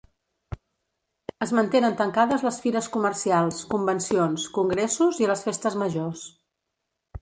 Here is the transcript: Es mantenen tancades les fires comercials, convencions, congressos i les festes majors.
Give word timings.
Es 1.47 1.53
mantenen 1.59 1.99
tancades 2.01 2.47
les 2.49 2.59
fires 2.65 2.89
comercials, 2.97 3.63
convencions, 3.77 4.51
congressos 4.61 5.25
i 5.27 5.33
les 5.35 5.49
festes 5.51 5.83
majors. 5.87 6.31